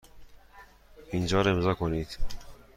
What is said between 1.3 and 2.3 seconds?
را امضا کنید.